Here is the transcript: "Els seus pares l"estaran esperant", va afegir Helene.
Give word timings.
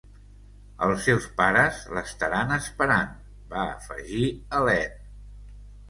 "Els 0.85 1.03
seus 1.07 1.27
pares 1.41 1.83
l"estaran 1.93 2.55
esperant", 2.57 3.15
va 3.55 3.69
afegir 3.79 4.27
Helene. 4.35 5.03